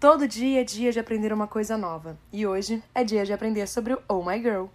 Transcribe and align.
Todo 0.00 0.28
dia 0.28 0.60
é 0.60 0.64
dia 0.64 0.92
de 0.92 1.00
aprender 1.00 1.32
uma 1.32 1.48
coisa 1.48 1.76
nova. 1.76 2.16
E 2.32 2.46
hoje 2.46 2.80
é 2.94 3.02
dia 3.02 3.24
de 3.24 3.32
aprender 3.32 3.66
sobre 3.66 3.94
o 3.94 4.02
Oh 4.08 4.22
My 4.22 4.40
Girl. 4.40 4.66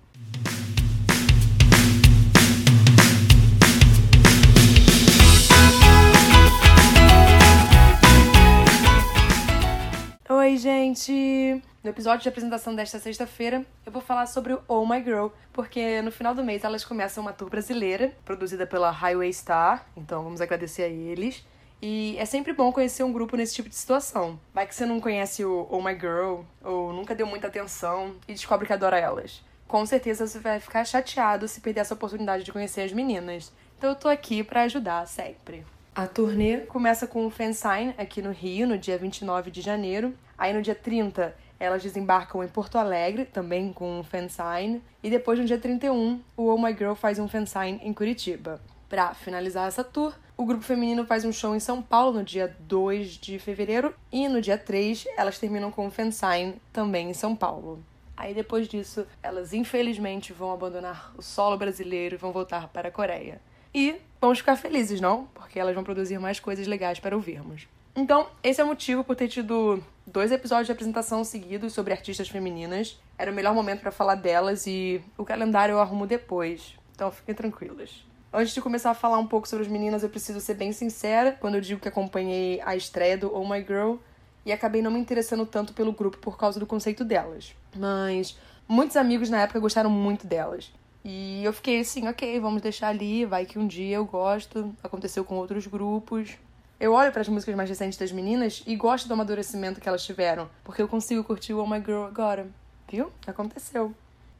Oi, 10.29 10.57
gente! 10.57 11.63
No 11.81 11.89
episódio 11.89 12.23
de 12.23 12.27
apresentação 12.27 12.75
desta 12.75 12.99
sexta-feira, 12.99 13.65
eu 13.85 13.93
vou 13.93 14.01
falar 14.01 14.25
sobre 14.25 14.51
o 14.51 14.61
Oh 14.67 14.85
My 14.85 15.01
Girl, 15.01 15.27
porque 15.53 16.01
no 16.01 16.11
final 16.11 16.35
do 16.35 16.43
mês 16.43 16.65
elas 16.65 16.83
começam 16.83 17.23
uma 17.23 17.31
tour 17.31 17.49
brasileira, 17.49 18.13
produzida 18.25 18.67
pela 18.67 18.91
Highway 18.91 19.31
Star, 19.31 19.87
então 19.95 20.21
vamos 20.21 20.41
agradecer 20.41 20.83
a 20.83 20.87
eles. 20.89 21.45
E 21.85 22.15
é 22.17 22.23
sempre 22.23 22.53
bom 22.53 22.71
conhecer 22.71 23.03
um 23.03 23.11
grupo 23.11 23.35
nesse 23.35 23.55
tipo 23.55 23.67
de 23.67 23.75
situação. 23.75 24.39
Vai 24.53 24.65
que 24.65 24.73
você 24.73 24.85
não 24.85 25.01
conhece 25.01 25.43
o 25.43 25.67
Oh 25.69 25.81
My 25.81 25.91
Girl, 25.91 26.43
ou 26.63 26.93
nunca 26.93 27.13
deu 27.13 27.27
muita 27.27 27.47
atenção 27.47 28.15
e 28.25 28.31
descobre 28.31 28.65
que 28.65 28.71
adora 28.71 28.97
elas. 28.97 29.43
Com 29.67 29.85
certeza 29.85 30.25
você 30.25 30.39
vai 30.39 30.61
ficar 30.61 30.85
chateado 30.85 31.45
se 31.45 31.59
perder 31.59 31.81
essa 31.81 31.93
oportunidade 31.93 32.45
de 32.45 32.53
conhecer 32.53 32.83
as 32.83 32.93
meninas. 32.93 33.51
Então 33.77 33.89
eu 33.89 33.97
tô 33.97 34.07
aqui 34.07 34.45
para 34.45 34.61
ajudar 34.61 35.05
sempre. 35.09 35.65
A 35.93 36.07
turnê 36.07 36.59
começa 36.59 37.05
com 37.05 37.25
o 37.25 37.29
Fansign 37.29 37.93
aqui 37.97 38.21
no 38.21 38.31
Rio, 38.31 38.65
no 38.65 38.77
dia 38.77 38.97
29 38.97 39.51
de 39.51 39.59
janeiro. 39.59 40.13
Aí 40.37 40.53
no 40.53 40.61
dia 40.61 40.75
30 40.75 41.35
elas 41.59 41.83
desembarcam 41.83 42.41
em 42.43 42.47
Porto 42.47 42.77
Alegre, 42.77 43.25
também 43.25 43.73
com 43.73 43.99
um 43.99 44.03
fansign. 44.03 44.81
E 45.01 45.09
depois, 45.09 45.39
no 45.39 45.45
dia 45.45 45.57
31, 45.57 46.21
o 46.35 46.47
Oh 46.47 46.57
My 46.57 46.73
Girl 46.73 46.93
faz 46.93 47.19
um 47.19 47.27
fansign 47.27 47.79
em 47.83 47.93
Curitiba. 47.93 48.61
Para 48.93 49.15
finalizar 49.15 49.67
essa 49.67 49.83
tour, 49.83 50.13
o 50.37 50.45
grupo 50.45 50.63
feminino 50.63 51.03
faz 51.03 51.25
um 51.25 51.31
show 51.31 51.55
em 51.55 51.59
São 51.59 51.81
Paulo 51.81 52.19
no 52.19 52.23
dia 52.23 52.55
2 52.59 53.17
de 53.17 53.39
fevereiro 53.39 53.91
e 54.11 54.29
no 54.29 54.39
dia 54.39 54.55
3 54.55 55.07
elas 55.17 55.39
terminam 55.39 55.71
com 55.71 55.87
o 55.87 55.89
fansign 55.89 56.61
também 56.71 57.09
em 57.09 57.13
São 57.15 57.35
Paulo. 57.35 57.83
Aí 58.15 58.35
depois 58.35 58.67
disso, 58.67 59.07
elas 59.23 59.51
infelizmente 59.51 60.31
vão 60.31 60.51
abandonar 60.51 61.11
o 61.17 61.23
solo 61.23 61.57
brasileiro 61.57 62.13
e 62.13 62.17
vão 62.19 62.31
voltar 62.31 62.67
para 62.67 62.89
a 62.89 62.91
Coreia. 62.91 63.41
E 63.73 63.95
vamos 64.21 64.37
ficar 64.37 64.57
felizes, 64.57 65.01
não? 65.01 65.25
Porque 65.33 65.59
elas 65.59 65.73
vão 65.73 65.83
produzir 65.83 66.19
mais 66.19 66.39
coisas 66.39 66.67
legais 66.67 66.99
para 66.99 67.15
ouvirmos. 67.15 67.67
Então, 67.95 68.27
esse 68.43 68.61
é 68.61 68.63
o 68.63 68.67
motivo 68.67 69.03
por 69.03 69.15
ter 69.15 69.27
tido 69.27 69.83
dois 70.05 70.31
episódios 70.31 70.67
de 70.67 70.71
apresentação 70.71 71.23
seguidos 71.23 71.73
sobre 71.73 71.93
artistas 71.93 72.29
femininas. 72.29 73.01
Era 73.17 73.31
o 73.31 73.33
melhor 73.33 73.55
momento 73.55 73.81
para 73.81 73.91
falar 73.91 74.13
delas 74.13 74.67
e 74.67 75.01
o 75.17 75.25
calendário 75.25 75.73
eu 75.73 75.79
arrumo 75.79 76.05
depois. 76.05 76.75
Então 76.93 77.09
fiquem 77.09 77.33
tranquilas. 77.33 78.12
Antes 78.35 78.51
de 78.51 78.61
começar 78.61 78.89
a 78.89 78.95
falar 78.95 79.19
um 79.19 79.27
pouco 79.27 79.47
sobre 79.47 79.63
as 79.63 79.71
meninas, 79.71 80.01
eu 80.01 80.09
preciso 80.09 80.41
ser 80.41 80.55
bem 80.55 80.71
sincera 80.71 81.37
quando 81.39 81.53
eu 81.53 81.61
digo 81.61 81.79
que 81.79 81.87
acompanhei 81.87 82.59
a 82.65 82.75
estreia 82.75 83.15
do 83.15 83.31
Oh 83.31 83.47
My 83.47 83.59
Girl 83.59 83.97
e 84.43 84.51
acabei 84.51 84.81
não 84.81 84.89
me 84.89 84.99
interessando 84.99 85.45
tanto 85.45 85.71
pelo 85.71 85.91
grupo 85.91 86.17
por 86.17 86.35
causa 86.35 86.59
do 86.59 86.65
conceito 86.65 87.05
delas. 87.05 87.53
Mas 87.77 88.35
muitos 88.67 88.97
amigos 88.97 89.29
na 89.29 89.41
época 89.41 89.59
gostaram 89.59 89.91
muito 89.91 90.25
delas. 90.25 90.73
E 91.05 91.43
eu 91.43 91.53
fiquei 91.53 91.81
assim, 91.81 92.07
ok, 92.07 92.39
vamos 92.39 92.63
deixar 92.63 92.87
ali, 92.87 93.23
vai 93.23 93.45
que 93.45 93.59
um 93.59 93.67
dia 93.67 93.97
eu 93.97 94.05
gosto. 94.05 94.75
Aconteceu 94.81 95.23
com 95.23 95.35
outros 95.35 95.67
grupos. 95.67 96.35
Eu 96.79 96.93
olho 96.93 97.11
para 97.11 97.21
as 97.21 97.29
músicas 97.29 97.53
mais 97.53 97.69
recentes 97.69 97.99
das 97.99 98.11
meninas 98.11 98.63
e 98.65 98.75
gosto 98.75 99.07
do 99.07 99.13
amadurecimento 99.13 99.79
que 99.79 99.87
elas 99.87 100.03
tiveram, 100.03 100.49
porque 100.63 100.81
eu 100.81 100.87
consigo 100.87 101.23
curtir 101.23 101.53
o 101.53 101.59
Oh 101.59 101.67
My 101.67 101.77
Girl 101.77 102.05
agora. 102.05 102.47
Viu? 102.89 103.11
Aconteceu. 103.27 103.93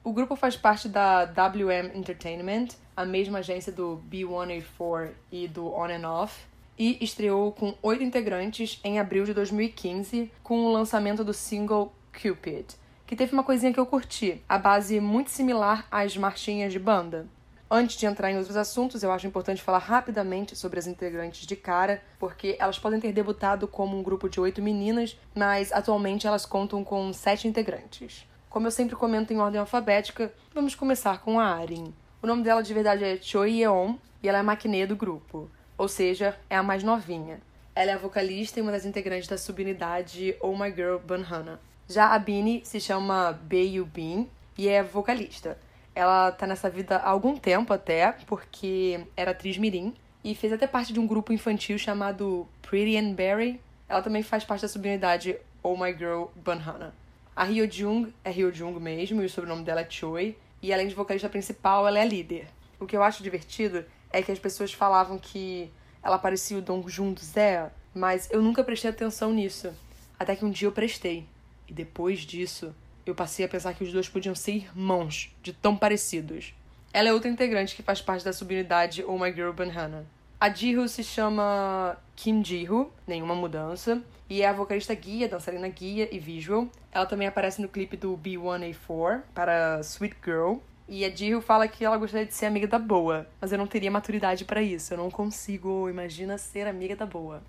O 0.06 0.12
grupo 0.12 0.36
faz 0.36 0.58
parte 0.58 0.90
da 0.90 1.24
WM 1.24 1.98
Entertainment, 1.98 2.76
a 2.94 3.06
mesma 3.06 3.40
agência 3.40 3.72
do 3.72 4.04
B184 4.12 5.12
e 5.32 5.48
do 5.48 5.74
On 5.74 5.86
and 5.86 6.06
Off, 6.06 6.44
e 6.78 7.02
estreou 7.02 7.54
com 7.54 7.74
oito 7.82 8.04
integrantes 8.04 8.82
em 8.84 9.00
abril 9.00 9.24
de 9.24 9.34
2015 9.34 10.30
com 10.44 10.66
o 10.66 10.74
lançamento 10.74 11.24
do 11.24 11.34
single 11.34 11.94
Cupid, 12.12 12.66
que 13.08 13.16
teve 13.16 13.32
uma 13.32 13.46
coisinha 13.46 13.72
que 13.72 13.80
eu 13.80 13.86
curti, 13.86 14.44
a 14.50 14.58
base 14.58 15.00
muito 15.00 15.32
similar 15.32 15.88
às 15.90 16.18
marchinhas 16.18 16.74
de 16.74 16.80
banda. 16.80 17.26
Antes 17.72 17.96
de 17.96 18.06
entrar 18.06 18.30
em 18.30 18.38
outros 18.38 18.58
assuntos, 18.58 19.04
eu 19.04 19.12
acho 19.12 19.26
importante 19.26 19.64
falar 19.64 19.80
rapidamente 19.80 20.54
sobre 20.54 20.80
as 20.80 20.86
integrantes 20.86 21.48
de 21.48 21.56
cara, 21.56 22.04
porque 22.20 22.58
elas 22.60 22.78
podem 22.78 23.00
ter 23.00 23.14
debutado 23.14 23.70
como 23.70 23.98
um 23.98 24.04
grupo 24.04 24.28
de 24.28 24.42
oito 24.42 24.62
meninas, 24.62 25.18
mas 25.34 25.72
atualmente 25.72 26.28
elas 26.28 26.46
contam 26.46 26.84
com 26.84 27.14
sete 27.14 27.48
integrantes. 27.48 28.28
Como 28.54 28.68
eu 28.68 28.72
sempre 28.72 28.96
comento 28.96 29.34
em 29.34 29.40
ordem 29.40 29.60
alfabética, 29.60 30.32
vamos 30.54 30.76
começar 30.76 31.20
com 31.22 31.40
a 31.40 31.46
Arin. 31.56 31.92
O 32.22 32.28
nome 32.28 32.44
dela 32.44 32.62
de 32.62 32.72
verdade 32.72 33.04
é 33.04 33.18
Choi 33.20 33.62
Yeon 33.62 33.96
e 34.22 34.30
ela 34.30 34.38
é 34.38 34.42
a 34.42 34.44
maquinê 34.44 34.86
do 34.86 34.96
grupo, 34.96 35.50
ou 35.76 35.88
seja, 35.88 36.38
é 36.52 36.56
a 36.56 36.62
mais 36.62 36.84
novinha. 36.84 37.42
Ela 37.74 37.90
é 37.90 37.94
a 37.96 37.98
vocalista 37.98 38.60
e 38.60 38.62
uma 38.62 38.72
das 38.72 38.86
integrantes 38.86 39.28
da 39.28 39.40
subunidade 39.40 40.36
Oh 40.40 40.56
My 40.56 40.72
Girl 40.72 41.00
Banhana. 41.00 41.60
Já 41.90 42.14
a 42.14 42.20
Bini 42.20 42.62
se 42.64 42.80
chama 42.80 43.32
Bae 43.32 43.82
Bin 43.82 44.30
e 44.56 44.70
é 44.70 44.84
vocalista. 44.84 45.58
Ela 45.96 46.32
tá 46.32 46.46
nessa 46.46 46.70
vida 46.70 46.98
há 46.98 47.10
algum 47.10 47.36
tempo 47.36 47.74
até, 47.74 48.12
porque 48.28 49.04
era 49.18 49.32
atriz 49.32 49.58
mirim 49.58 49.96
e 50.24 50.36
fez 50.36 50.54
até 50.54 50.68
parte 50.68 50.94
de 50.94 51.00
um 51.00 51.08
grupo 51.08 51.34
infantil 51.34 51.80
chamado 51.80 52.48
Pretty 52.62 52.98
and 52.98 53.14
Berry. 53.14 53.60
Ela 53.90 54.04
também 54.04 54.22
faz 54.22 54.44
parte 54.44 54.62
da 54.62 54.68
subunidade 54.68 55.38
Oh 55.64 55.76
My 55.76 55.92
Girl 55.92 56.26
Banhana. 56.36 56.94
A 57.36 57.46
Hyo 57.46 57.68
Jung 57.70 58.14
é 58.24 58.32
Hyo 58.32 58.54
Jung 58.54 58.80
mesmo 58.80 59.22
e 59.22 59.26
o 59.26 59.30
sobrenome 59.30 59.64
dela 59.64 59.82
é 59.82 59.90
Choi. 59.90 60.38
E 60.62 60.72
além 60.72 60.88
de 60.88 60.94
vocalista 60.94 61.28
principal, 61.28 61.88
ela 61.88 62.00
é 62.00 62.06
líder. 62.06 62.48
O 62.80 62.86
que 62.86 62.96
eu 62.96 63.02
acho 63.02 63.24
divertido 63.24 63.84
é 64.12 64.22
que 64.22 64.32
as 64.32 64.38
pessoas 64.38 64.72
falavam 64.72 65.18
que 65.18 65.72
ela 66.04 66.20
parecia 66.20 66.58
o 66.58 66.62
Dong 66.62 66.88
Jun 66.90 67.12
do 67.12 67.22
Zé, 67.22 67.72
mas 67.94 68.30
eu 68.30 68.42
nunca 68.42 68.64
prestei 68.64 68.92
atenção 68.92 69.34
nisso. 69.34 69.74
Até 70.20 70.36
que 70.36 70.46
um 70.46 70.52
dia 70.52 70.68
eu 70.68 70.72
prestei. 70.72 71.26
E 71.68 71.74
depois 71.74 72.20
disso, 72.20 72.74
eu 73.04 73.16
passei 73.16 73.46
a 73.46 73.50
pensar 73.50 73.74
que 73.74 73.84
os 73.84 73.92
dois 73.92 74.08
podiam 74.08 74.36
ser 74.36 74.52
irmãos, 74.52 75.36
de 75.42 75.54
tão 75.54 75.76
parecidos. 75.76 76.54
Ela 76.94 77.10
é 77.10 77.14
outra 77.14 77.30
integrante 77.30 77.76
que 77.76 77.82
faz 77.82 78.00
parte 78.00 78.24
da 78.24 78.32
subunidade 78.32 79.04
Oh 79.04 79.18
My 79.18 79.34
Girl 79.34 79.52
Banhana. 79.52 80.06
A 80.44 80.50
Jihu 80.50 80.90
se 80.90 81.06
chama 81.06 81.96
Kim 82.18 82.44
Jihu, 82.44 82.92
nenhuma 83.08 83.34
mudança, 83.34 84.04
e 84.30 84.42
é 84.42 84.46
a 84.50 84.52
vocalista 84.52 84.94
guia, 84.94 85.30
dançarina 85.30 85.70
guia 85.70 86.14
e 86.14 86.20
visual. 86.20 86.68
Ela 86.92 87.06
também 87.06 87.30
aparece 87.30 87.62
no 87.62 87.70
clipe 87.70 87.96
do 87.96 88.18
B1A4 88.18 89.22
para 89.34 89.80
Sweet 89.80 90.18
Girl. 90.22 90.56
E 90.86 91.06
a 91.06 91.10
Jihu 91.10 91.40
fala 91.40 91.66
que 91.66 91.86
ela 91.86 91.96
gostaria 91.96 92.26
de 92.26 92.34
ser 92.34 92.48
amiga 92.48 92.68
da 92.68 92.78
boa, 92.78 93.26
mas 93.40 93.54
eu 93.54 93.58
não 93.58 93.66
teria 93.66 93.90
maturidade 93.90 94.44
para 94.44 94.62
isso. 94.62 94.94
Eu 94.94 94.98
não 94.98 95.10
consigo, 95.10 95.90
imagina, 95.90 96.38
ser 96.38 96.68
amiga 96.68 96.98
da 96.98 97.06
boa. 97.06 97.42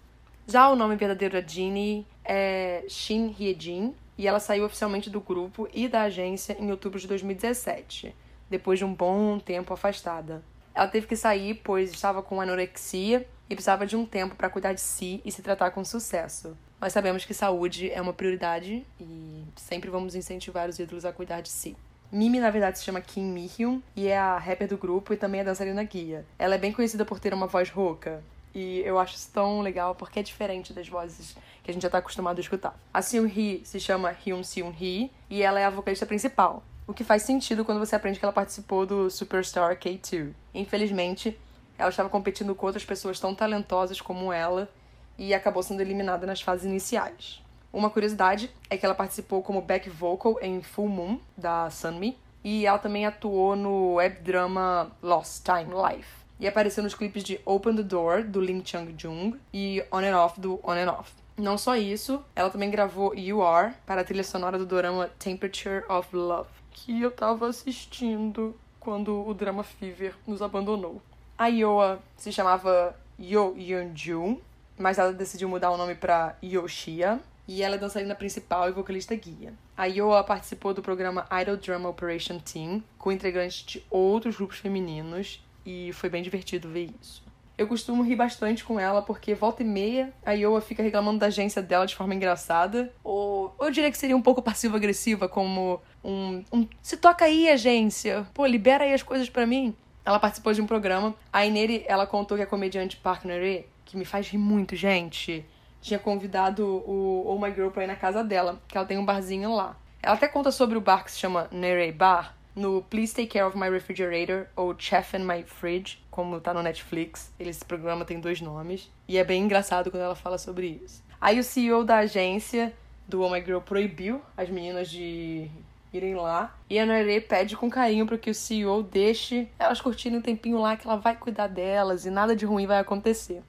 Já 0.47 0.69
o 0.69 0.77
nome 0.77 0.95
verdadeiro 0.95 1.35
da 1.35 1.45
Jeannie 1.45 2.07
é 2.25 2.85
Shin 2.89 3.35
Hye-jin, 3.37 3.93
e 4.17 4.29
ela 4.29 4.39
saiu 4.39 4.67
oficialmente 4.67 5.11
do 5.11 5.21
grupo 5.21 5.69
e 5.75 5.89
da 5.89 6.03
agência 6.03 6.57
em 6.61 6.71
outubro 6.71 7.01
de 7.01 7.09
2017, 7.09 8.15
depois 8.49 8.79
de 8.79 8.85
um 8.85 8.95
bom 8.95 9.41
tempo 9.41 9.75
afastada. 9.75 10.45
Ela 10.75 10.89
teve 10.89 11.07
que 11.07 11.17
sair 11.17 11.61
pois 11.63 11.93
estava 11.93 12.23
com 12.23 12.41
anorexia 12.41 13.27
e 13.49 13.55
precisava 13.55 13.87
de 13.87 13.97
um 13.97 14.05
tempo 14.05 14.35
para 14.35 14.51
cuidar 14.51 14.73
de 14.73 14.81
si 14.81 15.21
e 15.25 15.31
se 15.31 15.43
tratar 15.43 15.71
com 15.71 15.85
sucesso. 15.85 16.57
Nós 16.81 16.93
sabemos 16.93 17.25
que 17.25 17.33
saúde 17.33 17.91
é 17.91 18.01
uma 18.01 18.13
prioridade 18.13 18.85
e 19.01 19.45
sempre 19.57 19.89
vamos 19.89 20.15
incentivar 20.15 20.69
os 20.69 20.79
ídolos 20.79 21.05
a 21.05 21.13
cuidar 21.13 21.41
de 21.41 21.49
si. 21.49 21.77
Mimi, 22.13 22.39
na 22.39 22.51
verdade, 22.51 22.79
se 22.79 22.85
chama 22.85 23.01
Kim 23.01 23.25
Mi-hyun 23.25 23.81
e 23.97 24.09
é 24.09 24.19
a 24.19 24.39
rapper 24.39 24.69
do 24.69 24.77
grupo 24.77 25.13
e 25.13 25.17
também 25.17 25.41
é 25.41 25.45
dançarina 25.45 25.83
guia. 25.83 26.25
Ela 26.39 26.57
é 26.57 26.59
bem 26.59 26.73
conhecida 26.73 27.05
por 27.05 27.19
ter 27.19 27.33
uma 27.33 27.47
voz 27.47 27.71
rouca. 27.71 28.23
E 28.55 28.81
eu 28.81 28.99
acho 28.99 29.17
isso 29.17 29.31
tão 29.33 29.61
legal 29.61 29.95
porque 29.95 30.21
é 30.21 30.23
diferente 30.23 30.73
das 30.73 30.89
vozes 30.89 31.37
que 31.63 31.71
a 31.71 31.75
gente 31.75 31.83
já 31.83 31.91
tá 31.91 31.99
acostumado 31.99 32.39
a 32.39 32.41
escutar. 32.41 32.79
A 32.93 33.03
Seung-hee 33.03 33.63
se 33.65 33.81
chama 33.81 34.11
Hyun 34.25 34.45
Seung-hee 34.45 35.11
e 35.29 35.43
ela 35.43 35.59
é 35.59 35.65
a 35.65 35.71
vocalista 35.71 36.07
principal. 36.07 36.63
O 36.87 36.93
que 36.93 37.03
faz 37.03 37.23
sentido 37.23 37.65
quando 37.65 37.79
você 37.79 37.97
aprende 37.97 38.19
que 38.19 38.25
ela 38.25 38.33
participou 38.33 38.85
do 38.85 39.09
Superstar 39.09 39.75
K2. 39.79 40.33
Infelizmente, 40.53 41.39
ela 41.79 41.89
estava 41.89 42.11
competindo 42.11 42.55
com 42.55 42.67
outras 42.67 42.85
pessoas 42.85 43.19
tão 43.19 43.35
talentosas 43.35 44.03
como 44.03 44.31
ela 44.31 44.69
e 45.17 45.33
acabou 45.33 45.63
sendo 45.63 45.81
eliminada 45.81 46.27
nas 46.27 46.43
fases 46.43 46.67
iniciais. 46.67 47.43
Uma 47.73 47.89
curiosidade 47.89 48.51
é 48.69 48.77
que 48.77 48.85
ela 48.85 48.95
participou 48.95 49.43
como 49.43 49.63
back 49.63 49.89
vocal 49.89 50.39
em 50.43 50.63
Full 50.63 50.89
Moon, 50.89 51.19
da 51.37 51.71
Sunmi, 51.71 52.19
e 52.45 52.67
ela 52.67 52.79
também 52.79 53.07
atuou 53.07 53.57
no 53.57 53.95
web 53.95 54.21
drama 54.21 54.93
Lost 55.03 55.43
Time 55.43 55.73
Life. 55.75 56.09
E 56.39 56.47
apareceu 56.47 56.83
nos 56.83 56.95
clipes 56.95 57.25
de 57.25 57.41
Open 57.47 57.77
the 57.77 57.83
Door, 57.83 58.25
do 58.25 58.41
Lim 58.41 58.63
Chang 58.63 58.95
Jung, 58.99 59.41
e 59.53 59.83
On 59.91 60.01
and 60.01 60.17
Off, 60.17 60.39
do 60.39 60.61
On 60.63 60.73
and 60.73 60.93
Off. 60.93 61.11
Não 61.37 61.59
só 61.59 61.75
isso, 61.75 62.23
ela 62.37 62.51
também 62.51 62.71
gravou 62.71 63.13
You 63.15 63.43
Are 63.43 63.75
para 63.85 64.03
a 64.03 64.05
trilha 64.05 64.23
sonora 64.23 64.57
do 64.57 64.67
drama 64.67 65.11
Temperature 65.19 65.85
of 65.89 66.15
Love, 66.15 66.49
que 66.75 67.01
eu 67.01 67.11
tava 67.11 67.49
assistindo 67.49 68.55
quando 68.79 69.27
o 69.27 69.33
drama 69.33 69.63
Fever 69.63 70.15
nos 70.27 70.43
abandonou. 70.43 71.01
A 71.39 71.47
Yoa 71.47 72.03
se 72.17 72.31
chamava 72.31 72.95
Yo 73.19 73.55
Yeon-jun, 73.57 74.39
mas 74.77 74.99
ela 74.99 75.13
decidiu 75.13 75.49
mudar 75.49 75.71
o 75.71 75.79
nome 75.79 75.95
para 75.95 76.37
Yoshia, 76.43 77.21
e 77.47 77.63
ela 77.63 77.77
é 77.77 77.79
dançarina 77.79 78.15
principal 78.15 78.69
e 78.69 78.73
vocalista 78.73 79.15
guia. 79.15 79.55
A 79.77 79.87
Yoa 79.87 80.25
participou 80.25 80.75
do 80.75 80.83
programa 80.83 81.27
Idol 81.41 81.57
Drama 81.57 81.89
Operation 81.89 82.39
Team, 82.39 82.83
com 82.99 83.13
integrantes 83.13 83.65
de 83.65 83.85
outros 83.91 84.37
grupos 84.37 84.59
femininos, 84.59 85.43
e 85.65 85.93
foi 85.93 86.11
bem 86.11 86.23
divertido 86.23 86.69
ver 86.69 86.91
isso. 87.01 87.23
Eu 87.57 87.69
costumo 87.69 88.03
rir 88.03 88.17
bastante 88.17 88.65
com 88.65 88.81
ela, 88.81 89.01
porque 89.01 89.33
volta 89.33 89.63
e 89.63 89.67
meia 89.67 90.13
a 90.27 90.33
Iowa 90.33 90.61
fica 90.61 90.83
reclamando 90.83 91.21
da 91.21 91.27
agência 91.27 91.63
dela 91.63 91.87
de 91.87 91.95
forma 91.95 92.15
engraçada. 92.15 92.93
Ou 93.05 93.55
eu 93.61 93.71
diria 93.71 93.93
que 93.93 93.99
seria 93.99 94.17
um 94.17 94.23
pouco 94.23 94.43
passivo-agressiva, 94.43 95.29
como 95.29 95.81
um, 96.05 96.45
um. 96.53 96.69
Se 96.83 96.97
toca 96.97 97.25
aí, 97.25 97.49
agência! 97.49 98.27
Pô, 98.35 98.45
libera 98.47 98.85
aí 98.85 98.93
as 98.93 99.03
coisas 99.03 99.29
para 99.29 99.47
mim. 99.47 99.75
Ela 100.05 100.21
participou 100.21 100.53
de 100.53 100.61
um 100.61 100.67
programa, 100.67 101.15
aí 101.33 101.51
nele 101.51 101.83
ela 101.89 102.07
contou 102.07 102.37
que 102.37 102.43
a 102.43 102.47
comediante 102.47 102.99
Park 102.99 103.25
Nere, 103.25 103.67
que 103.87 103.97
me 103.97 104.05
faz 104.05 104.29
rir 104.29 104.37
muito, 104.37 104.77
gente, 104.77 105.47
tinha 105.81 105.99
convidado 105.99 106.67
o 106.67 107.25
Oh 107.27 107.39
My 107.39 107.53
Girl 107.55 107.71
pra 107.71 107.85
ir 107.85 107.87
na 107.87 107.97
casa 107.97 108.23
dela, 108.23 108.61
que 108.69 108.77
ela 108.77 108.87
tem 108.87 108.99
um 108.99 109.05
barzinho 109.05 109.55
lá. 109.55 109.77
Ela 110.03 110.15
até 110.15 110.29
conta 110.29 110.51
sobre 110.51 110.77
o 110.77 110.81
bar 110.81 111.05
que 111.05 111.11
se 111.11 111.19
chama 111.19 111.49
Nere 111.51 111.91
Bar, 111.91 112.37
no 112.55 112.83
Please 112.83 113.15
Take 113.15 113.29
Care 113.29 113.47
of 113.47 113.59
My 113.59 113.69
Refrigerator 113.71 114.47
ou 114.55 114.75
Chef 114.79 115.17
in 115.17 115.25
My 115.25 115.43
Fridge, 115.43 116.05
como 116.11 116.41
tá 116.41 116.55
no 116.55 116.63
Netflix. 116.63 117.33
Esse 117.39 117.65
programa 117.65 118.05
tem 118.05 118.21
dois 118.21 118.41
nomes. 118.41 118.91
E 119.09 119.19
é 119.19 119.25
bem 119.25 119.43
engraçado 119.43 119.91
quando 119.91 120.03
ela 120.03 120.15
fala 120.15 120.39
sobre 120.39 120.81
isso. 120.85 121.03
Aí 121.21 121.39
o 121.39 121.45
CEO 121.45 121.85
da 121.85 121.99
agência 121.99 122.73
do 123.09 123.23
Oh 123.23 123.31
My 123.31 123.43
Girl 123.43 123.61
proibiu 123.61 124.21
as 124.37 124.49
meninas 124.49 124.91
de 124.91 125.51
irem 125.97 126.15
lá. 126.15 126.57
E 126.69 126.79
a 126.79 126.87
Noelle 126.87 127.21
pede 127.21 127.57
com 127.57 127.71
carinho 127.71 128.07
para 128.07 128.19
que 128.19 128.31
o 128.31 128.35
CEO 128.35 128.83
deixe 128.83 129.49
elas 129.59 129.81
curtirem 129.81 130.19
um 130.19 130.23
tempinho 130.23 130.59
lá, 130.59 130.77
que 130.77 130.87
ela 130.87 130.97
vai 130.97 131.17
cuidar 131.17 131.47
delas 131.47 132.05
e 132.05 132.11
nada 132.11 132.35
de 132.35 132.45
ruim 132.45 132.67
vai 132.67 132.79
acontecer. 132.79 133.43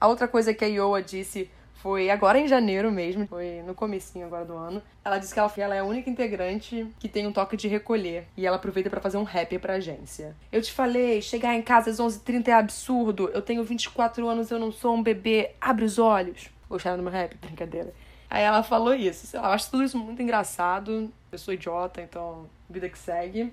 A 0.00 0.08
outra 0.08 0.26
coisa 0.26 0.54
que 0.54 0.64
a 0.64 0.68
Iowa 0.68 1.02
disse 1.02 1.50
foi 1.74 2.10
agora 2.10 2.38
em 2.38 2.46
janeiro 2.46 2.92
mesmo, 2.92 3.26
foi 3.26 3.62
no 3.66 3.74
comecinho 3.74 4.26
agora 4.26 4.44
do 4.44 4.54
ano. 4.54 4.82
Ela 5.02 5.16
disse 5.16 5.32
que 5.32 5.40
ela, 5.40 5.50
ela 5.56 5.74
é 5.74 5.78
a 5.78 5.84
única 5.84 6.10
integrante 6.10 6.86
que 6.98 7.08
tem 7.08 7.26
um 7.26 7.32
toque 7.32 7.56
de 7.56 7.68
recolher 7.68 8.26
e 8.36 8.46
ela 8.46 8.56
aproveita 8.56 8.90
para 8.90 9.00
fazer 9.00 9.16
um 9.16 9.22
rap 9.22 9.58
pra 9.58 9.74
agência. 9.74 10.36
Eu 10.52 10.60
te 10.60 10.72
falei, 10.72 11.22
chegar 11.22 11.54
em 11.54 11.62
casa 11.62 11.90
às 11.90 11.98
11h30 11.98 12.48
é 12.48 12.52
absurdo. 12.52 13.30
Eu 13.32 13.40
tenho 13.40 13.64
24 13.64 14.28
anos, 14.28 14.50
eu 14.50 14.58
não 14.58 14.70
sou 14.70 14.94
um 14.94 15.02
bebê. 15.02 15.52
Abre 15.58 15.86
os 15.86 15.98
olhos. 15.98 16.50
Gostaram 16.68 16.98
do 16.98 17.02
meu 17.02 17.12
rap? 17.12 17.34
Brincadeira. 17.36 17.92
Aí 18.28 18.42
ela 18.42 18.62
falou 18.62 18.94
isso. 18.94 19.26
Sei 19.26 19.40
lá, 19.40 19.48
eu 19.48 19.52
acho 19.52 19.70
tudo 19.70 19.82
isso 19.82 19.98
muito 19.98 20.20
engraçado. 20.20 21.10
Eu 21.32 21.38
sou 21.38 21.54
idiota, 21.54 22.02
então 22.02 22.50
vida 22.68 22.88
que 22.88 22.98
segue. 22.98 23.52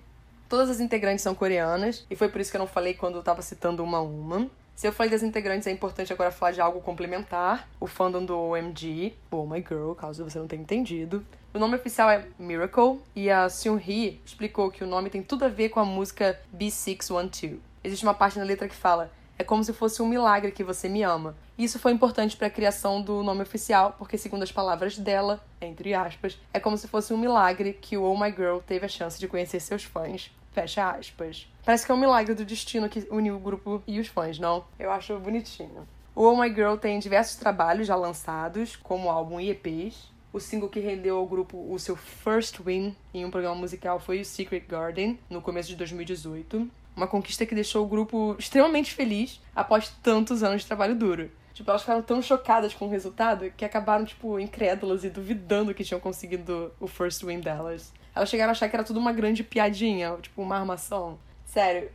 Todas 0.50 0.70
as 0.70 0.80
integrantes 0.80 1.22
são 1.22 1.36
coreanas, 1.36 2.06
e 2.10 2.16
foi 2.16 2.30
por 2.30 2.42
isso 2.42 2.50
que 2.50 2.58
eu 2.58 2.60
não 2.60 2.68
falei 2.68 2.94
quando 2.94 3.16
eu 3.16 3.24
tava 3.24 3.42
citando 3.42 3.84
uma 3.84 4.00
a 4.00 4.02
uma. 4.02 4.50
Se 4.76 4.88
eu 4.88 4.94
falei 4.94 5.12
das 5.12 5.24
integrantes, 5.24 5.68
é 5.68 5.72
importante 5.72 6.14
agora 6.14 6.32
falar 6.32 6.52
de 6.52 6.62
algo 6.62 6.82
complementar. 6.82 7.68
O 7.80 7.88
fandom 7.88 8.24
do 8.24 8.38
OMG, 8.38 9.16
Oh 9.30 9.46
My 9.46 9.60
Girl, 9.60 9.94
caso 9.94 10.24
você 10.24 10.40
não 10.40 10.48
tenha 10.48 10.62
entendido. 10.62 11.26
O 11.54 11.60
nome 11.60 11.76
oficial 11.76 12.10
é 12.10 12.26
Miracle, 12.40 13.00
e 13.16 13.30
a 13.30 13.50
Seung-hee 13.50 14.22
explicou 14.26 14.72
que 14.72 14.84
o 14.84 14.88
nome 14.88 15.10
tem 15.10 15.22
tudo 15.22 15.46
a 15.46 15.50
ver 15.50 15.70
com 15.70 15.80
a 15.80 15.86
música 15.86 16.40
B612. 16.56 17.58
Existe 17.84 18.04
uma 18.04 18.14
parte 18.14 18.40
na 18.40 18.46
letra 18.46 18.68
que 18.68 18.76
fala 18.76 19.12
é 19.40 19.44
como 19.44 19.64
se 19.64 19.74
fosse 19.74 20.02
um 20.02 20.08
milagre 20.08 20.52
que 20.52 20.64
você 20.64 20.90
me 20.90 21.04
ama. 21.04 21.36
Isso 21.58 21.80
foi 21.80 21.92
importante 21.92 22.36
para 22.36 22.48
a 22.48 22.52
criação 22.52 23.02
do 23.02 23.22
nome 23.24 23.42
oficial, 23.42 23.96
porque, 23.98 24.18
segundo 24.18 24.44
as 24.44 24.52
palavras 24.52 24.98
dela, 24.98 25.44
entre 25.62 25.94
aspas, 25.94 26.40
é 26.54 26.60
como 26.60 26.78
se 26.78 26.88
fosse 26.88 27.14
um 27.14 27.18
milagre 27.18 27.74
que 27.74 27.98
o 27.98 28.04
Oh 28.04 28.18
My 28.18 28.32
Girl 28.32 28.60
teve 28.60 28.86
a 28.86 28.90
chance 28.90 29.20
de 29.20 29.28
conhecer 29.28 29.60
seus 29.60 29.84
fãs. 29.84 30.32
Fecha 30.52 30.90
aspas. 30.90 31.48
Parece 31.64 31.86
que 31.86 31.92
é 31.92 31.96
um 31.96 32.00
milagre 32.00 32.34
do 32.34 32.46
destino 32.46 32.90
que 32.90 33.08
uniu 33.12 33.36
o 33.36 33.40
grupo 33.40 33.84
e 33.86 34.00
os 34.00 34.08
fãs, 34.08 34.40
não? 34.40 34.66
Eu 34.80 34.92
acho 34.92 35.18
bonitinho. 35.20 35.88
O 36.16 36.24
Oh 36.24 36.42
My 36.42 36.50
Girl 36.50 36.76
tem 36.78 36.98
diversos 36.98 37.36
trabalhos 37.36 37.86
já 37.86 37.96
lançados, 37.96 38.76
como 38.76 39.10
álbum 39.10 39.40
e 39.40 39.52
EPs. 39.52 40.12
O 40.34 40.40
single 40.40 40.70
que 40.70 40.80
rendeu 40.80 41.18
ao 41.18 41.28
grupo 41.28 41.72
o 41.72 41.78
seu 41.78 41.96
first 41.96 42.60
win 42.60 42.96
em 43.14 43.24
um 43.24 43.32
programa 43.32 43.56
musical 43.56 44.00
foi 44.00 44.22
o 44.22 44.26
Secret 44.26 44.62
Garden, 44.68 45.20
no 45.30 45.42
começo 45.42 45.70
de 45.70 45.76
2018. 45.76 46.70
Uma 46.98 47.06
conquista 47.06 47.46
que 47.46 47.54
deixou 47.54 47.86
o 47.86 47.88
grupo 47.88 48.36
extremamente 48.40 48.92
feliz 48.92 49.40
após 49.56 49.88
tantos 50.02 50.42
anos 50.42 50.62
de 50.62 50.68
trabalho 50.68 50.96
duro. 50.96 51.30
Tipo, 51.54 51.70
elas 51.70 51.84
ficaram 51.84 52.02
tão 52.02 52.24
chocadas 52.24 52.74
com 52.74 52.88
o 52.88 52.90
resultado 52.90 53.52
que 53.56 53.64
acabaram, 53.64 54.04
tipo, 54.04 54.40
incrédulas 54.40 55.04
e 55.04 55.10
duvidando 55.12 55.76
que 55.76 55.84
tinham 55.84 56.00
conseguido 56.00 56.74
o 56.80 56.88
first 56.88 57.24
win 57.24 57.40
delas. 57.40 57.94
Elas 58.16 58.30
chegaram 58.30 58.50
a 58.50 58.54
achar 58.54 58.68
que 58.68 58.76
era 58.76 58.84
tudo 58.84 59.00
uma 59.00 59.14
grande 59.14 59.44
piadinha, 59.44 60.18
tipo, 60.20 60.42
uma 60.42 60.58
armação. 60.58 61.20
Sério, 61.46 61.92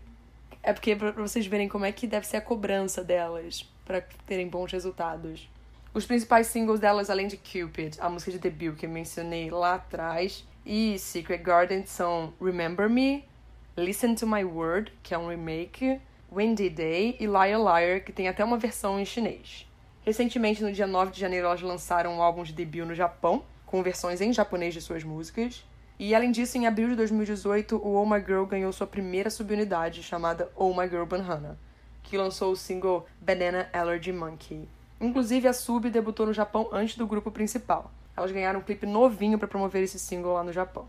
é 0.63 0.73
porque 0.73 0.95
pra 0.95 1.11
vocês 1.11 1.47
verem 1.47 1.69
como 1.69 1.85
é 1.85 1.91
que 1.91 2.07
deve 2.07 2.25
ser 2.25 2.37
a 2.37 2.41
cobrança 2.41 3.03
delas 3.03 3.69
para 3.85 4.03
terem 4.25 4.49
bons 4.49 4.71
resultados. 4.71 5.49
Os 5.93 6.07
principais 6.07 6.47
singles 6.47 6.79
delas, 6.79 7.11
além 7.11 7.27
de 7.27 7.37
Cupid, 7.37 7.97
a 7.99 8.09
música 8.09 8.31
de 8.31 8.39
debut 8.39 8.77
que 8.77 8.87
eu 8.87 8.91
mencionei 8.91 9.51
lá 9.51 9.75
atrás, 9.75 10.47
e 10.65 10.97
Secret 10.97 11.39
Garden 11.39 11.85
são 11.87 12.33
Remember 12.41 12.89
Me, 12.89 13.25
Listen 13.75 14.15
to 14.17 14.27
My 14.27 14.45
Word, 14.45 14.93
que 15.03 15.15
é 15.15 15.19
um 15.19 15.29
remake, 15.29 15.99
Windy 16.31 16.69
Day 16.69 17.17
e 17.19 17.25
Liar 17.25 17.59
Liar, 17.59 18.05
que 18.05 18.13
tem 18.13 18.29
até 18.29 18.45
uma 18.45 18.59
versão 18.59 19.01
em 19.01 19.05
chinês. 19.07 19.67
Recentemente, 20.05 20.63
no 20.63 20.71
dia 20.71 20.87
9 20.87 21.11
de 21.11 21.19
janeiro, 21.19 21.47
elas 21.47 21.63
lançaram 21.63 22.19
um 22.19 22.23
álbum 22.23 22.43
de 22.43 22.53
debut 22.53 22.85
no 22.85 22.95
Japão, 22.95 23.43
com 23.65 23.83
versões 23.83 24.21
em 24.21 24.31
japonês 24.31 24.75
de 24.75 24.83
suas 24.83 25.03
músicas. 25.03 25.65
E 25.99 26.15
além 26.15 26.31
disso, 26.31 26.59
em 26.59 26.67
abril 26.67 26.91
de 26.91 26.97
2018, 26.97 27.77
o 27.77 27.95
Oh 27.95 28.05
My 28.05 28.21
Girl 28.21 28.45
ganhou 28.45 28.71
sua 28.75 28.87
primeira 28.87 29.31
subunidade, 29.31 30.03
chamada 30.03 30.51
Oh 30.55 30.75
My 30.75 30.87
Girl 30.87 31.07
Banana, 31.07 31.59
que 32.03 32.19
lançou 32.19 32.53
o 32.53 32.57
single 32.57 33.07
Banana 33.23 33.71
Allergy 33.73 34.13
Monkey. 34.13 34.69
Inclusive, 35.01 35.49
a 35.49 35.55
sub 35.55 35.89
debutou 35.89 36.27
no 36.27 36.35
Japão 36.35 36.69
antes 36.73 36.99
do 36.99 37.07
grupo 37.07 37.31
principal. 37.31 37.91
Elas 38.15 38.33
ganharam 38.33 38.61
um 38.61 38.63
clipe 38.63 38.85
novinho 38.85 39.39
para 39.39 39.49
promover 39.49 39.83
esse 39.83 39.99
single 39.99 40.35
lá 40.35 40.45
no 40.45 40.53
Japão. 40.53 40.87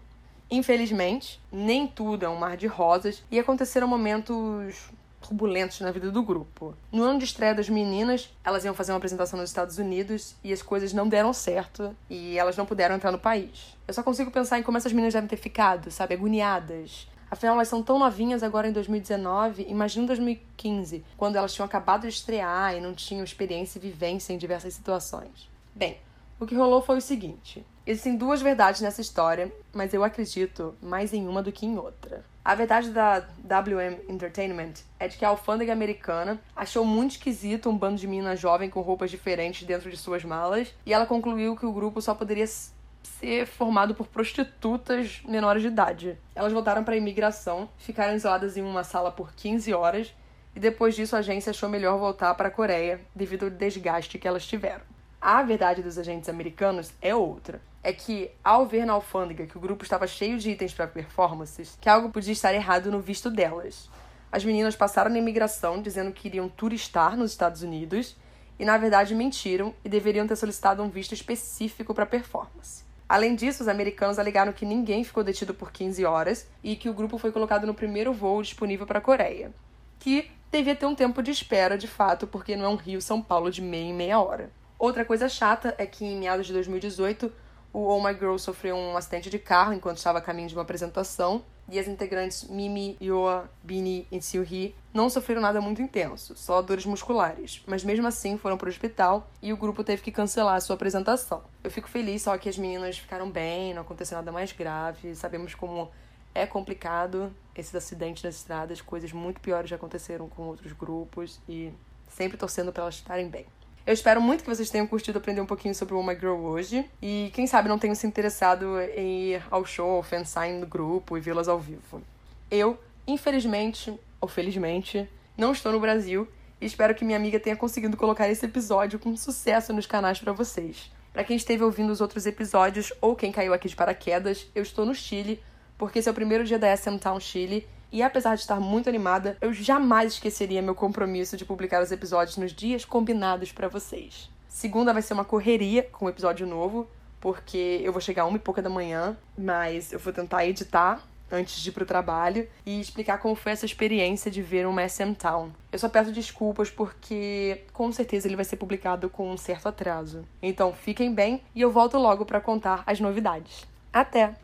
Infelizmente, 0.54 1.42
nem 1.52 1.88
tudo 1.88 2.26
é 2.26 2.30
um 2.30 2.36
mar 2.36 2.56
de 2.56 2.68
rosas 2.68 3.24
e 3.32 3.40
aconteceram 3.40 3.88
momentos 3.88 4.92
turbulentos 5.20 5.80
na 5.80 5.90
vida 5.90 6.12
do 6.12 6.22
grupo. 6.22 6.76
No 6.92 7.02
ano 7.02 7.18
de 7.18 7.26
estreia 7.26 7.56
das 7.56 7.68
meninas, 7.68 8.32
elas 8.44 8.64
iam 8.64 8.76
fazer 8.76 8.92
uma 8.92 9.00
apresentação 9.00 9.40
nos 9.40 9.50
Estados 9.50 9.80
Unidos 9.80 10.36
e 10.44 10.54
as 10.54 10.62
coisas 10.62 10.94
não 10.94 11.08
deram 11.08 11.34
certo 11.34 11.96
e 12.08 12.38
elas 12.38 12.56
não 12.56 12.68
puderam 12.68 12.94
entrar 12.94 13.12
no 13.12 13.18
país. 13.18 13.76
Eu 13.88 13.96
só 13.96 14.04
consigo 14.04 14.30
pensar 14.30 14.60
em 14.60 14.64
como 14.64 14.78
essas 14.78 14.94
meninas 14.94 15.16
devem 15.16 15.28
ter 15.28 15.38
ficado, 15.38 15.90
sabe, 15.90 16.14
agoniadas. 16.14 17.08
Afinal, 17.32 17.56
elas 17.56 17.68
são 17.68 17.82
tão 17.82 17.98
novinhas 17.98 18.44
agora 18.44 18.68
em 18.68 18.72
2019, 18.72 19.66
imagina 19.68 20.06
2015, 20.06 21.04
quando 21.18 21.36
elas 21.36 21.52
tinham 21.52 21.66
acabado 21.66 22.02
de 22.02 22.10
estrear 22.10 22.76
e 22.76 22.80
não 22.80 22.94
tinham 22.94 23.24
experiência 23.24 23.80
e 23.80 23.82
vivência 23.82 24.34
em 24.34 24.38
diversas 24.38 24.76
situações. 24.76 25.50
Bem, 25.74 25.98
o 26.40 26.46
que 26.46 26.56
rolou 26.56 26.82
foi 26.82 26.98
o 26.98 27.02
seguinte: 27.02 27.66
existem 27.86 28.16
duas 28.16 28.42
verdades 28.42 28.82
nessa 28.82 29.02
história, 29.02 29.52
mas 29.74 29.94
eu 29.94 30.04
acredito 30.04 30.76
mais 30.82 31.14
em 31.14 31.28
uma 31.28 31.44
do 31.44 31.52
que 31.52 31.66
em 31.66 31.78
outra. 31.78 32.24
A 32.46 32.56
verdade 32.56 32.90
da 32.90 33.20
WM 33.20 34.02
Entertainment 34.10 34.74
é 35.00 35.08
de 35.08 35.18
que 35.18 35.24
a 35.24 35.30
alfândega 35.30 35.72
americana 35.72 36.42
achou 36.54 36.84
muito 36.84 37.12
esquisito 37.12 37.70
um 37.70 37.78
bando 37.78 37.96
de 37.96 38.06
meninas 38.06 38.38
jovens 38.38 38.70
com 38.70 38.82
roupas 38.82 39.10
diferentes 39.10 39.66
dentro 39.66 39.90
de 39.90 39.96
suas 39.96 40.26
malas 40.26 40.76
e 40.86 40.94
ela 40.94 41.06
concluiu 41.06 41.56
que 41.56 41.66
o 41.66 41.72
grupo 41.72 42.02
só 42.02 42.14
poderia 42.14 42.46
ser 42.46 43.46
formado 43.46 43.96
por 43.96 44.08
prostitutas 44.08 45.22
menores 45.26 45.62
de 45.62 45.70
idade. 45.70 46.18
Elas 46.36 46.52
voltaram 46.52 46.84
para 46.84 46.96
a 46.96 46.98
imigração, 46.98 47.70
ficaram 47.78 48.14
isoladas 48.14 48.58
em 48.58 48.62
uma 48.62 48.84
sala 48.84 49.10
por 49.10 49.34
15 49.34 49.74
horas 49.74 50.14
e 50.54 50.60
depois 50.60 50.96
disso 50.96 51.16
a 51.16 51.20
agência 51.20 51.52
achou 51.52 51.70
melhor 51.70 51.98
voltar 51.98 52.34
para 52.36 52.50
a 52.50 52.52
Coreia 52.52 53.00
devido 53.16 53.46
ao 53.46 53.50
desgaste 53.50 54.20
que 54.20 54.28
elas 54.28 54.46
tiveram. 54.46 54.93
A 55.26 55.42
verdade 55.42 55.82
dos 55.82 55.98
agentes 55.98 56.28
americanos 56.28 56.92
é 57.02 57.16
outra 57.16 57.62
é 57.82 57.94
que, 57.94 58.30
ao 58.44 58.66
ver 58.66 58.86
na 58.86 58.92
alfândega 58.92 59.48
que 59.48 59.56
o 59.56 59.62
grupo 59.62 59.82
estava 59.82 60.06
cheio 60.06 60.38
de 60.38 60.52
itens 60.52 60.74
para 60.74 60.86
performances, 60.86 61.78
que 61.80 61.88
algo 61.88 62.10
podia 62.10 62.34
estar 62.34 62.54
errado 62.54 62.92
no 62.92 63.00
visto 63.00 63.32
delas. 63.32 63.90
As 64.30 64.44
meninas 64.44 64.76
passaram 64.76 65.10
na 65.10 65.18
imigração 65.18 65.82
dizendo 65.82 66.12
que 66.12 66.28
iriam 66.28 66.50
turistar 66.50 67.16
nos 67.16 67.32
Estados 67.32 67.62
Unidos 67.62 68.18
e, 68.60 68.66
na 68.66 68.78
verdade, 68.78 69.16
mentiram 69.16 69.74
e 69.82 69.88
deveriam 69.88 70.28
ter 70.28 70.36
solicitado 70.36 70.84
um 70.84 70.90
visto 70.90 71.14
específico 71.14 71.94
para 71.94 72.06
performance. 72.06 72.84
Além 73.08 73.34
disso, 73.34 73.64
os 73.64 73.70
americanos 73.70 74.20
alegaram 74.20 74.52
que 74.52 74.66
ninguém 74.66 75.06
ficou 75.06 75.24
detido 75.24 75.54
por 75.54 75.72
15 75.72 76.04
horas 76.04 76.50
e 76.62 76.76
que 76.76 76.90
o 76.90 76.94
grupo 76.94 77.18
foi 77.18 77.32
colocado 77.32 77.66
no 77.66 77.74
primeiro 77.74 78.12
voo 78.12 78.42
disponível 78.42 78.86
para 78.86 79.00
a 79.00 79.02
Coreia, 79.02 79.54
que 80.00 80.30
devia 80.52 80.76
ter 80.76 80.86
um 80.86 80.94
tempo 80.94 81.24
de 81.24 81.32
espera 81.32 81.78
de 81.78 81.88
fato, 81.88 82.28
porque 82.28 82.58
não 82.58 82.66
é 82.66 82.68
um 82.68 82.76
Rio-São 82.76 83.22
Paulo 83.22 83.50
de 83.50 83.62
meia 83.62 83.86
em 83.86 83.94
meia 83.94 84.20
hora. 84.20 84.52
Outra 84.84 85.06
coisa 85.06 85.30
chata 85.30 85.74
é 85.78 85.86
que 85.86 86.04
em 86.04 86.18
meados 86.18 86.46
de 86.46 86.52
2018 86.52 87.32
o 87.72 87.88
Oh 87.88 88.06
My 88.06 88.14
Girl 88.14 88.36
sofreu 88.36 88.76
um 88.76 88.98
acidente 88.98 89.30
de 89.30 89.40
carro 89.40 89.72
enquanto 89.72 89.96
estava 89.96 90.18
a 90.18 90.22
caminho 90.22 90.50
de 90.50 90.56
uma 90.56 90.64
apresentação. 90.64 91.42
E 91.70 91.80
as 91.80 91.88
integrantes 91.88 92.44
Mimi, 92.50 92.98
Yoa, 93.02 93.50
Bini 93.64 94.06
e 94.12 94.22
Seo-hee 94.22 94.76
não 94.94 95.10
sofreram 95.10 95.42
nada 95.42 95.62
muito 95.62 95.82
intenso, 95.82 96.36
só 96.36 96.62
dores 96.62 96.86
musculares. 96.86 97.64
Mas 97.66 97.82
mesmo 97.82 98.06
assim 98.06 98.38
foram 98.38 98.58
para 98.58 98.66
o 98.66 98.70
hospital 98.70 99.32
e 99.42 99.54
o 99.54 99.58
grupo 99.58 99.86
teve 99.86 100.02
que 100.02 100.12
cancelar 100.12 100.56
a 100.56 100.60
sua 100.60 100.76
apresentação. 100.76 101.46
Eu 101.64 101.72
fico 101.72 101.88
feliz 101.88 102.24
só 102.24 102.38
que 102.38 102.50
as 102.50 102.58
meninas 102.58 102.98
ficaram 102.98 103.32
bem, 103.32 103.74
não 103.74 103.84
aconteceu 103.84 104.18
nada 104.18 104.34
mais 104.34 104.52
grave. 104.52 105.16
Sabemos 105.16 105.56
como 105.56 105.90
é 106.36 106.46
complicado 106.46 107.34
esses 107.56 107.74
acidentes 107.74 108.22
nas 108.22 108.36
estradas, 108.36 108.82
coisas 108.82 109.14
muito 109.14 109.40
piores 109.40 109.70
já 109.70 109.78
aconteceram 109.78 110.28
com 110.28 110.44
outros 110.44 110.74
grupos 110.74 111.40
e 111.48 111.72
sempre 112.10 112.36
torcendo 112.36 112.74
para 112.74 112.84
elas 112.84 112.96
estarem 112.96 113.30
bem. 113.30 113.46
Eu 113.86 113.94
espero 113.94 114.22
muito 114.22 114.46
que 114.46 114.50
vocês 114.50 114.70
tenham 114.70 114.88
curtido 114.88 115.18
aprender 115.18 115.42
um 115.42 115.46
pouquinho 115.46 115.76
sobre 115.76 115.94
o 115.94 116.00
Oh 116.00 116.04
My 116.04 116.16
Girl 116.16 116.40
hoje. 116.40 116.90
E 117.02 117.30
quem 117.34 117.46
sabe 117.46 117.68
não 117.68 117.78
tenham 117.78 117.94
se 117.94 118.08
interessado 118.08 118.80
em 118.96 119.32
ir 119.32 119.44
ao 119.52 119.66
show, 119.66 119.98
ao 119.98 120.04
fansign 120.04 120.62
do 120.62 120.68
grupo 120.68 121.18
e 121.18 121.22
vê 121.22 121.34
las 121.34 121.50
ao 121.50 121.60
vivo. 121.60 122.02
Eu, 122.50 122.80
infelizmente, 123.06 123.94
ou 124.22 124.28
felizmente, 124.30 125.10
não 125.38 125.52
estou 125.52 125.74
no 125.74 125.82
Brasil 125.82 126.26
e 126.62 126.66
espero 126.66 126.96
que 126.96 127.04
minha 127.04 127.18
amiga 127.18 127.42
tenha 127.42 127.58
conseguido 127.58 127.98
colocar 127.98 128.30
esse 128.30 128.46
episódio 128.46 128.98
com 128.98 129.18
sucesso 129.18 129.74
nos 129.74 129.86
canais 129.86 130.18
para 130.18 130.32
vocês. 130.32 130.90
Para 131.12 131.26
quem 131.26 131.36
esteve 131.36 131.62
ouvindo 131.62 131.92
os 131.92 132.00
outros 132.00 132.26
episódios 132.26 132.94
ou 133.02 133.18
quem 133.18 133.34
caiu 133.34 133.54
aqui 133.54 133.68
de 133.68 133.76
paraquedas, 133.76 134.48
eu 134.56 134.64
estou 134.64 134.86
no 134.86 134.96
Chile, 134.96 135.44
porque 135.78 136.00
esse 136.00 136.08
é 136.08 136.12
o 136.12 136.16
primeiro 136.16 136.46
dia 136.46 136.58
da 136.58 136.76
SM 136.76 136.98
Town 136.98 137.20
Chile 137.20 137.68
e 137.94 138.02
apesar 138.02 138.34
de 138.34 138.42
estar 138.42 138.60
muito 138.60 138.90
animada, 138.90 139.38
eu 139.40 139.54
jamais 139.54 140.14
esqueceria 140.14 140.64
meu 140.64 140.74
compromisso 140.74 141.38
de 141.38 141.46
publicar 141.46 141.84
os 141.84 141.92
episódios 141.92 142.38
nos 142.38 142.52
dias 142.52 142.84
combinados 142.84 143.52
para 143.52 143.68
vocês. 143.68 144.32
Segunda 144.50 144.92
vai 144.92 145.04
ser 145.04 145.14
uma 145.14 145.24
correria 145.24 145.84
com 145.84 146.06
um 146.06 146.10
episódio 146.10 146.48
novo, 146.48 146.90
porque 147.22 147.82
eu 147.84 147.92
vou 147.92 148.02
chegar 148.02 148.26
uma 148.26 148.38
e 148.38 148.40
pouca 148.40 148.64
da 148.64 148.70
manhã, 148.70 149.16
mas 149.38 149.94
eu 149.94 150.00
vou 150.00 150.12
tentar 150.12 150.44
editar 150.44 151.04
antes 151.32 151.62
de 151.62 151.70
ir 151.70 151.72
pro 151.72 151.86
trabalho 151.86 152.48
e 152.66 152.82
explicar 152.82 153.20
como 153.20 153.36
foi 153.36 153.52
essa 153.52 153.66
experiência 153.66 154.32
de 154.32 154.42
ver 154.42 154.66
uma 154.66 154.88
SM 154.90 155.14
Town. 155.14 155.52
Eu 155.72 155.78
só 155.78 155.88
peço 155.88 156.12
desculpas 156.12 156.72
porque 156.72 157.62
com 157.74 157.92
certeza 157.92 158.28
ele 158.28 158.36
vai 158.36 158.46
ser 158.46 158.58
publicado 158.58 159.08
com 159.08 159.32
um 159.32 159.38
certo 159.38 159.70
atraso. 159.70 160.26
Então 160.42 160.74
fiquem 160.74 161.14
bem 161.14 161.44
e 161.54 161.62
eu 161.62 161.72
volto 161.72 162.00
logo 162.00 162.26
para 162.26 162.42
contar 162.42 162.82
as 162.88 163.00
novidades. 163.00 163.68
Até! 163.92 164.43